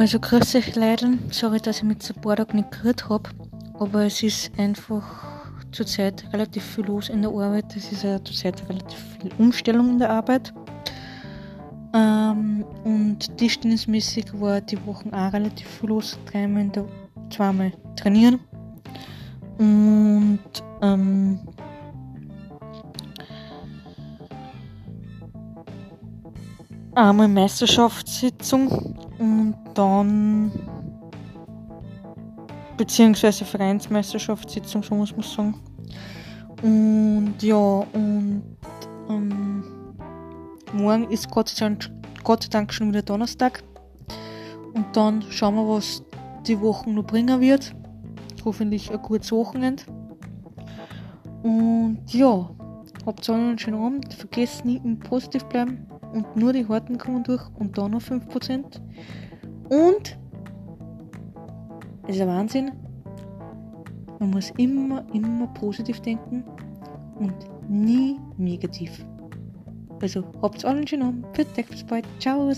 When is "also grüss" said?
0.00-0.54